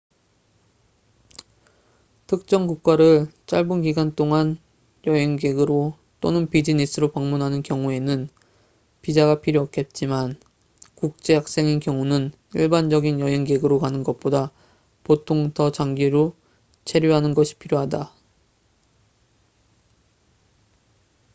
특정 2.25 2.65
국가를 2.65 3.27
짧은 3.45 3.83
기간 3.83 4.11
여행객으로 5.05 5.95
또는 6.19 6.49
비즈니스로 6.49 7.11
방문하는 7.11 7.61
경우에는 7.61 8.27
비자가 9.03 9.41
필요 9.41 9.61
없겠지만 9.61 10.39
국제 10.95 11.35
학생인 11.35 11.79
경우는 11.79 12.31
일반적인 12.55 13.19
여행객으로 13.19 13.77
가는 13.77 14.03
것보다 14.03 14.51
보통 15.03 15.53
더 15.53 15.71
장기 15.71 16.09
체류하는 16.83 17.35
것이 17.35 17.53
필요하다 17.59 18.11